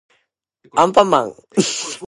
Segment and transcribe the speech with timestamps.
[0.75, 1.35] あんぱんまん